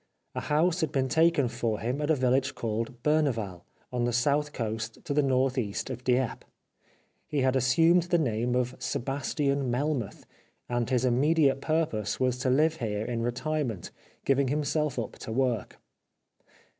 A 0.33 0.41
house 0.41 0.81
had 0.81 0.91
been 0.91 1.07
taken 1.09 1.47
for 1.47 1.79
him 1.79 2.01
at 2.01 2.09
a 2.09 2.15
village 2.15 2.55
called 2.55 3.03
Berneval, 3.03 3.65
on 3.91 4.05
the 4.05 4.11
sea 4.11 4.41
coast 4.51 4.97
to 5.05 5.13
the 5.13 5.21
N.E. 5.23 5.75
of 5.93 6.03
Dieppe. 6.03 6.47
He 7.27 7.41
had 7.41 7.55
assumed 7.55 8.01
the 8.05 8.17
name 8.17 8.55
of 8.55 8.75
Sebastian 8.79 9.69
Melmoth, 9.69 10.25
and 10.67 10.89
his 10.89 11.05
immediate 11.05 11.61
purpose 11.61 12.19
was 12.19 12.39
to 12.39 12.49
live 12.49 12.77
here 12.77 13.05
in 13.05 13.21
retirement, 13.21 13.91
giving 14.25 14.47
himself 14.47 14.97
up 14.97 15.19
to 15.19 15.31
work. 15.31 15.79